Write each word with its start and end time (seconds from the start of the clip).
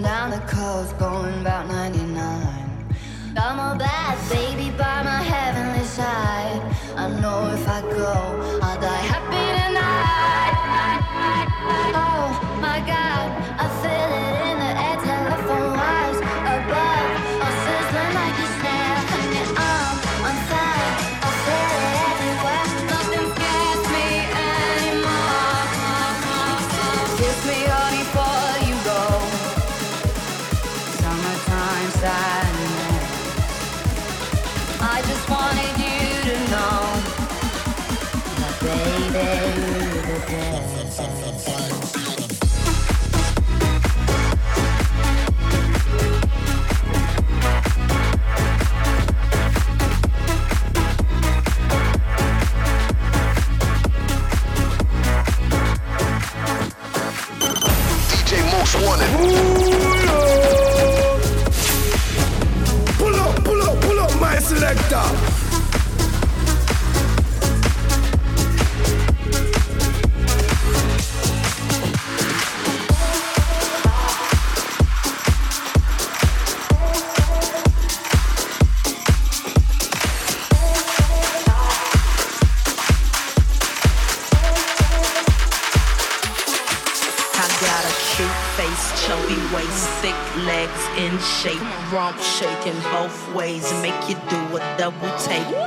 Down 0.00 0.30
the 0.30 0.38
coast, 0.46 0.96
going 0.96 1.40
about 1.40 1.66
99. 1.66 1.81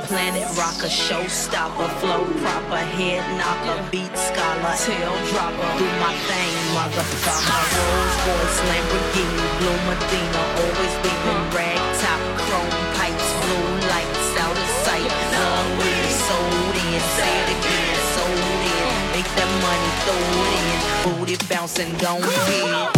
Planet 0.06 0.46
rocker, 0.56 0.86
showstopper, 0.86 1.90
flow 1.98 2.22
proper, 2.38 2.78
head 2.78 3.26
knocker, 3.38 3.90
beat 3.90 4.14
scholar, 4.14 4.74
tail 4.78 5.10
dropper, 5.34 5.70
do 5.82 5.86
my 5.98 6.14
thing, 6.30 6.54
motherfucker. 6.78 7.58
Rolls 7.74 8.16
Royce, 8.22 8.60
Lamborghini, 8.70 9.46
blue 9.58 9.78
Medina, 9.90 10.42
always 10.62 10.94
beaming, 11.02 11.44
rag 11.50 11.82
top, 11.98 12.22
chrome 12.38 12.70
pipes, 12.94 13.28
blue 13.42 13.70
lights 13.90 14.30
out 14.46 14.54
of 14.54 14.70
sight. 14.86 15.10
Love 15.34 15.82
it, 15.82 16.06
sold 16.22 16.76
in, 16.86 17.02
say 17.18 17.32
it 17.42 17.50
again, 17.58 17.98
sold 18.14 18.62
in, 18.62 18.94
make 19.10 19.30
that 19.34 19.50
money, 19.58 19.90
throw 20.06 20.22
it 20.38 20.54
in, 20.62 21.18
booty 21.18 21.36
bouncing, 21.50 21.90
gon' 21.98 22.22
be 22.46 22.95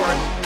work, 0.00 0.37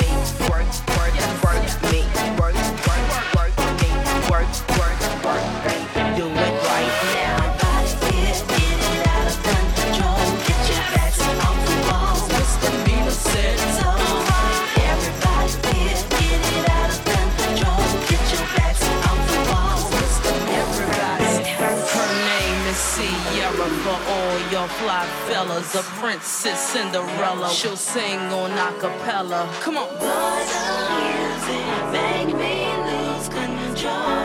fly 24.69 25.07
fellas. 25.27 25.75
A 25.75 25.83
princess 26.01 26.61
Cinderella. 26.73 27.51
She'll 27.51 27.77
sing 27.77 28.19
on 28.33 28.51
acapella. 28.51 29.49
Come 29.61 29.79
on. 29.79 29.89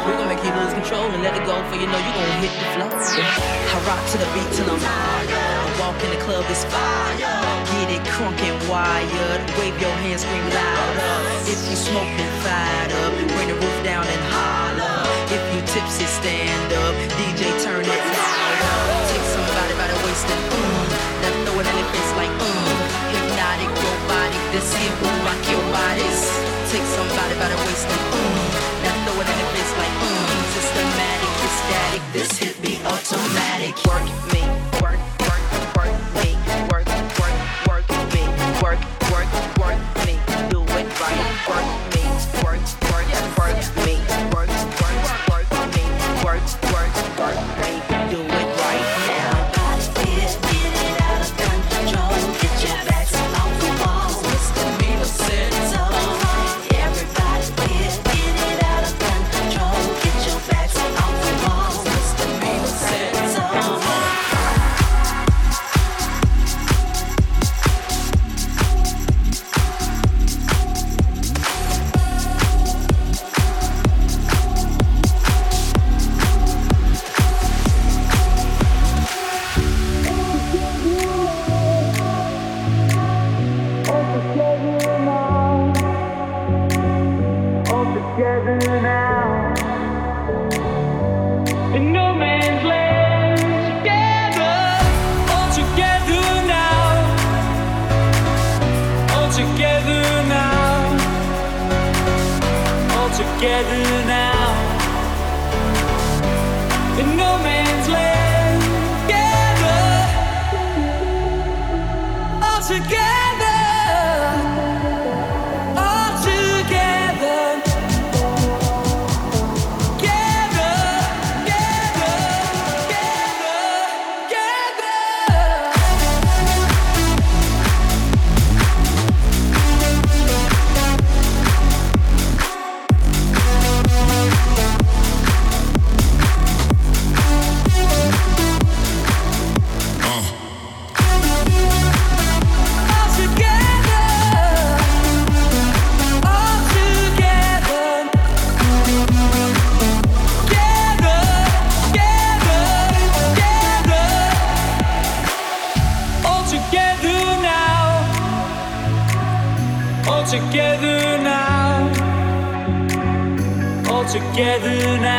We 0.08 0.14
gon' 0.14 0.28
make 0.28 0.44
you 0.44 0.52
lose 0.52 0.74
control 0.74 1.10
and 1.12 1.24
let 1.24 1.36
it 1.36 1.46
go 1.46 1.56
for 1.70 1.76
you 1.76 1.88
know 1.88 1.98
you 1.98 2.14
gon' 2.18 2.32
hit 2.42 2.54
the 2.60 2.68
floor. 2.74 2.92
I 2.94 3.78
rock 3.88 4.02
to 4.12 4.18
the 4.18 4.28
beat 4.34 4.50
till 4.56 4.70
I'm 4.70 4.80
I 4.80 5.76
walk 5.80 6.04
in 6.04 6.10
the 6.12 6.22
club, 6.24 6.46
it's 6.50 6.64
fire. 6.66 7.18
Get 7.18 7.90
it 7.98 8.04
crunk 8.08 8.40
and 8.42 8.58
wired. 8.70 9.42
Wave 9.60 9.80
your 9.82 9.96
hands, 10.06 10.22
scream 10.22 10.48
louder. 10.50 11.14
If 11.52 11.60
you 11.70 11.76
smoke, 11.76 12.08
smoking, 12.08 12.32
fired 12.44 12.92
up. 13.04 13.14
Bring 13.36 13.48
the 13.50 13.56
roof 13.56 13.84
down 13.84 14.06
and 14.06 14.24
holler. 14.32 15.04
If 15.34 15.44
you 15.54 15.62
tipsy, 15.74 16.06
stand 16.06 16.74
up. 16.74 16.96
DJ, 17.18 17.42
turn 17.64 17.82
it 17.82 17.88
louder. 17.88 18.97
The 19.48 19.96
waist 20.04 20.28
and 20.28 20.44
mm. 20.52 20.84
Now 21.24 21.32
throw 21.48 21.60
it 21.62 21.68
in 21.68 21.76
their 21.80 21.90
face 21.96 22.12
like 22.20 22.34
mm. 22.36 22.68
Hypnotic, 23.08 23.72
robotic. 23.72 24.44
This 24.52 24.68
here 24.76 24.92
will 25.00 25.16
rock 25.24 25.42
your 25.48 25.64
bodies. 25.72 26.22
Take 26.68 26.84
somebody 26.84 27.36
by 27.40 27.48
the 27.48 27.56
waist 27.64 27.88
and 27.88 28.04
mm. 28.12 28.48
Now 28.84 28.96
throw 29.08 29.16
it 29.22 29.28
in 29.32 29.36
their 29.40 29.52
face 29.56 29.74
like 29.80 29.96
mm. 30.04 30.28
Systematic, 30.52 31.34
ecstatic. 31.48 32.04
This 32.12 32.32
hit 32.38 32.56
be 32.62 32.76
automatic. 32.84 33.80
Work 33.88 34.04
me, 34.36 34.44
work 34.84 35.17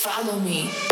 Follow 0.00 0.40
me. 0.40 0.89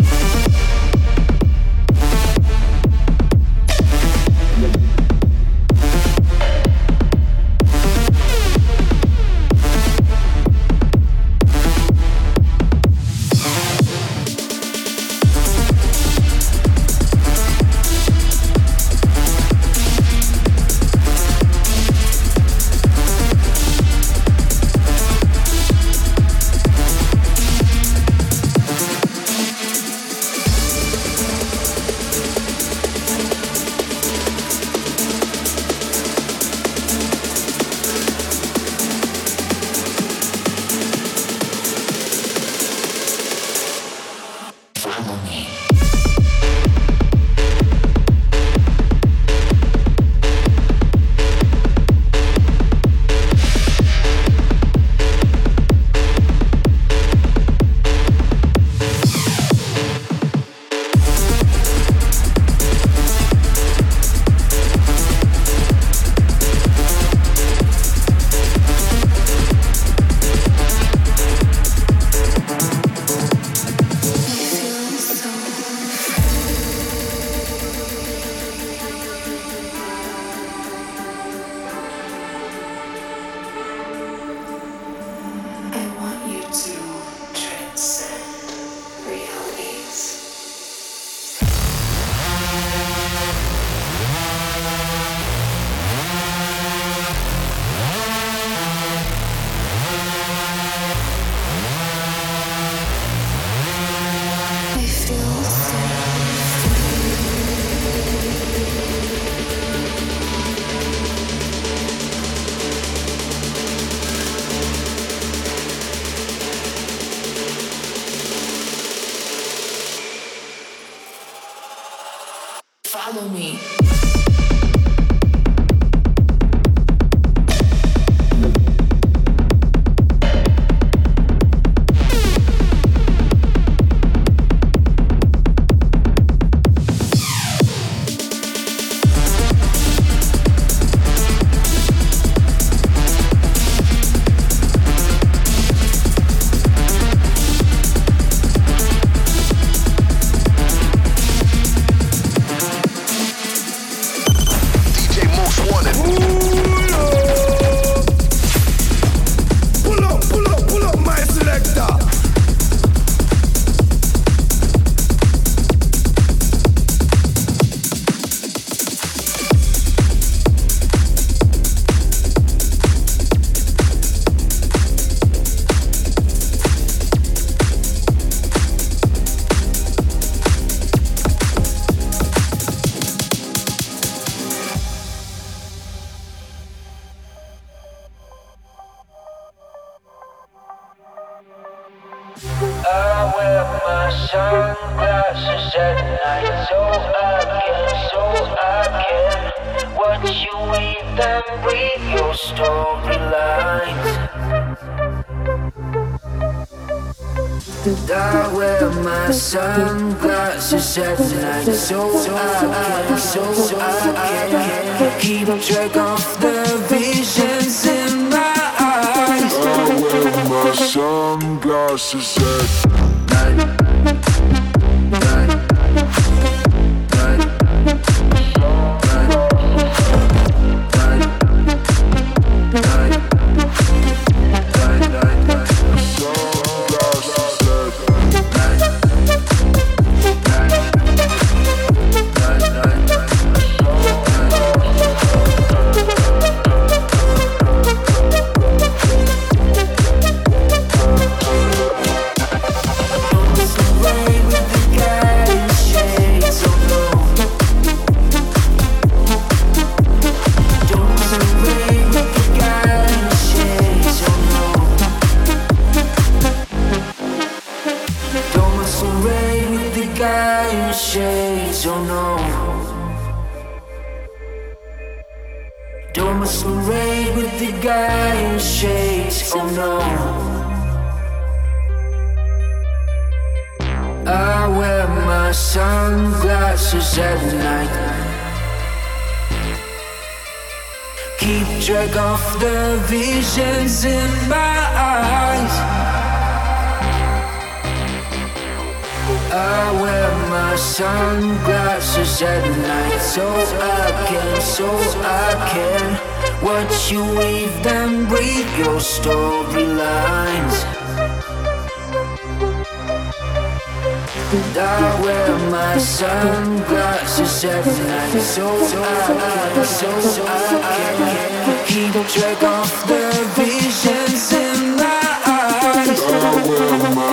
Sunglasses 221.99 222.85
at 222.85 222.88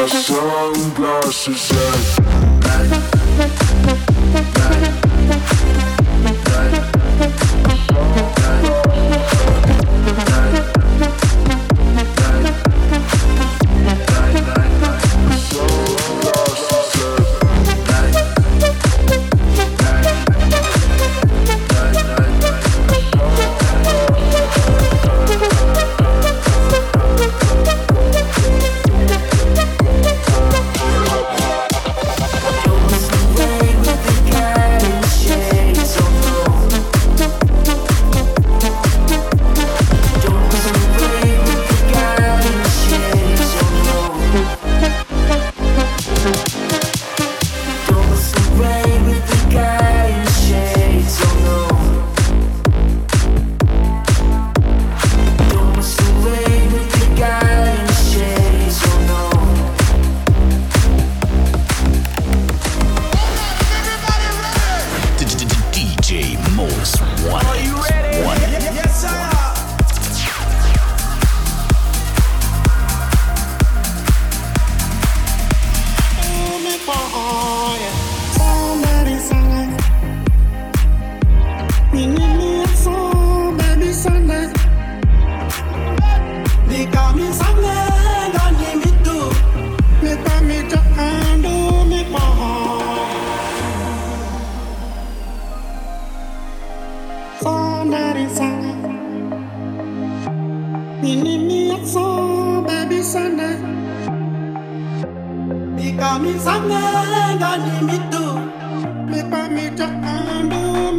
sunglasses 0.08 1.72
at 2.64 2.90
night. 3.86 4.15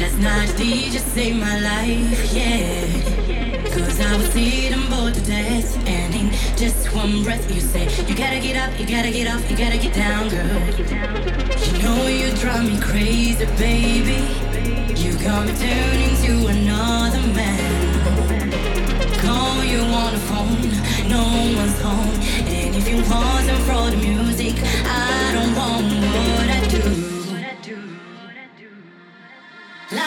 Last 0.00 0.18
night 0.18 0.48
DJ 0.56 0.98
saved 1.12 1.38
my 1.38 1.60
life, 1.60 2.32
yeah. 2.32 2.86
Cause 3.68 4.00
I 4.00 4.16
was 4.16 4.34
eating 4.34 4.88
bored 4.88 5.12
to 5.12 5.20
death. 5.20 5.76
And 5.86 6.14
in 6.14 6.30
just 6.56 6.90
one 6.94 7.22
breath, 7.22 7.54
you 7.54 7.60
say, 7.60 7.84
You 8.08 8.16
gotta 8.16 8.40
get 8.40 8.56
up, 8.56 8.80
you 8.80 8.86
gotta 8.86 9.10
get 9.10 9.28
off, 9.28 9.50
you 9.50 9.58
gotta 9.58 9.76
get 9.76 9.92
down, 9.92 10.30
girl. 10.30 10.60
You 11.66 11.82
know 11.82 12.06
you 12.06 12.34
drive 12.36 12.64
me 12.64 12.80
crazy, 12.80 13.44
baby. 13.60 14.24
You 14.96 15.12
got 15.18 15.44
me 15.46 15.52
turning 15.60 16.16
to 16.24 16.46
another 16.46 17.20
man. 17.36 18.40
Call 19.20 19.62
you 19.62 19.80
on 19.80 20.14
the 20.14 20.20
phone, 20.30 21.10
no 21.10 21.24
one's 21.60 21.78
home. 21.82 22.16
And 22.48 22.74
if 22.74 22.88
you 22.88 22.96
wasn't 23.04 23.60
for 23.68 23.90
the 23.90 23.98
music, 23.98 24.54
I 24.86 25.32
don't 25.34 25.54
want 25.54 25.99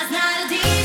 was 0.04 0.12
not 0.12 0.46
a 0.46 0.50
deal. 0.50 0.83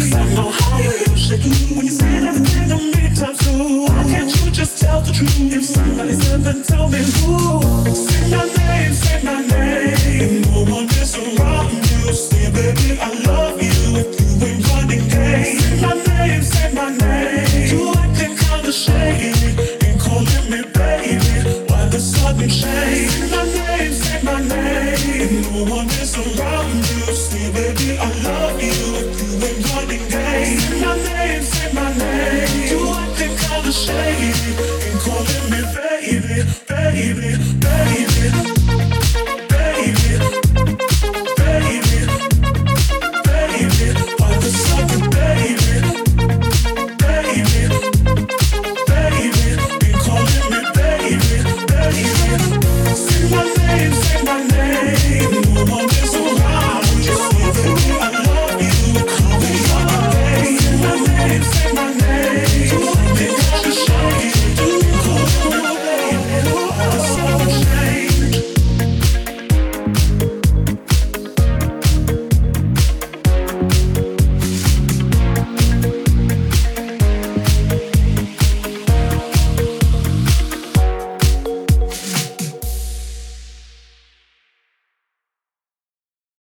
'Cause 0.00 0.14
I 0.14 0.34
know 0.34 0.50
how 0.50 0.78
you 0.78 1.36
do 1.36 1.50
when 1.76 1.86
you 1.86 1.92
say 1.92 2.26
everything 2.28 2.68
to 2.68 2.76
me 2.76 3.14
times 3.14 3.38
two. 3.38 3.81
If 5.24 5.64
somebody's 5.64 6.32
in, 6.32 6.42
then 6.42 6.58
me. 6.90 7.02
Say 7.94 8.30
my 8.30 8.44
name, 8.44 8.92
say 8.92 9.22
my 9.22 9.40
name. 9.46 10.42
No 10.50 10.64
one 10.64 10.86
is 10.98 11.14
around 11.14 11.70
you. 11.70 12.12
Say, 12.12 12.50
baby, 12.50 12.98
I 13.00 13.08
love 13.26 13.62
you 13.62 14.02
if 14.02 14.18
you 14.18 14.46
ain't 14.46 14.68
running 14.68 15.06
game. 15.08 15.60
Say 15.60 15.80
my 15.80 15.94
name, 15.94 16.42
say 16.42 16.72
my 16.74 16.90
name. 16.96 17.70
You 17.70 17.92
acting 17.94 18.36
kinda 18.36 18.72
shady, 18.72 19.30
ain't 19.86 20.00
calling 20.00 20.50
me 20.50 20.62
baby. 20.74 21.70
Why 21.70 21.86
the 21.86 22.00
sudden 22.00 22.48
change? 22.48 23.10
Say 23.12 23.30
my 23.30 23.44
name, 23.44 23.92
say 23.92 24.22
my 24.24 24.40
name. 24.42 25.42
No 25.52 25.70
one 25.70 25.86
is 26.02 26.16
around 26.18 26.74
you. 26.74 27.14
Say, 27.14 27.52
baby, 27.52 27.96
I 27.96 28.10
love 28.26 28.60
you 28.60 28.80
if 29.00 29.22
you 29.22 29.30
ain't 29.46 29.62
running 29.70 30.08
game. 30.10 30.58
Say 30.58 30.80
my 30.84 30.96
name, 30.96 31.42
say 31.42 31.72
my 31.72 31.96
name. 31.96 32.50
You 32.70 32.88
acting 32.90 33.36
kinda 33.38 33.70
shady, 33.70 34.32